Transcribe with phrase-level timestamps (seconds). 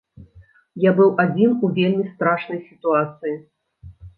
[0.85, 3.35] Я быў адзін у вельмі страшнай сітуацыі.